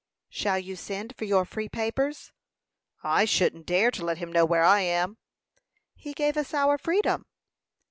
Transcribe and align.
"Shall 0.29 0.57
you 0.57 0.75
send 0.75 1.15
for 1.15 1.25
your 1.25 1.45
free 1.45 1.69
papers?" 1.69 2.31
"I 3.03 3.25
shouldn't 3.25 3.67
dare 3.67 3.91
to 3.91 4.03
let 4.03 4.17
him 4.17 4.33
know 4.33 4.45
where 4.45 4.63
I 4.63 4.79
am." 4.79 5.19
"He 5.93 6.13
gave 6.13 6.37
us 6.37 6.55
our 6.55 6.79
freedom." 6.79 7.27